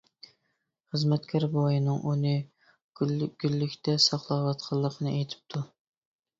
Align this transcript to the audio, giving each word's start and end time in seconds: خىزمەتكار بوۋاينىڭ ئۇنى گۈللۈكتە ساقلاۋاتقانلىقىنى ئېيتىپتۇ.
خىزمەتكار 0.95 1.45
بوۋاينىڭ 1.51 1.99
ئۇنى 2.13 2.33
گۈللۈكتە 3.03 3.97
ساقلاۋاتقانلىقىنى 4.09 5.15
ئېيتىپتۇ. 5.17 5.67